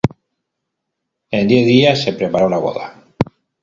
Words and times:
En 1.29 1.47
diez 1.47 1.67
días 1.67 2.01
se 2.01 2.13
preparó 2.13 2.49
la 2.49 2.57
boda. 2.57 3.03